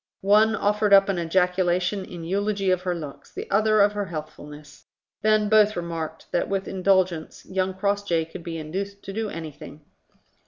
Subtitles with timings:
[0.25, 4.87] One offered up an ejaculation in eulogy of her looks, the other of her healthfulness:
[5.21, 9.81] then both remarked that with indulgence young Crossjay could be induced to do anything.